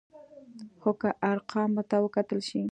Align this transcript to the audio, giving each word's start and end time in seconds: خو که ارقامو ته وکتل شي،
خو 0.79 0.91
که 1.01 1.09
ارقامو 1.31 1.81
ته 1.89 1.97
وکتل 2.05 2.39
شي، 2.49 2.61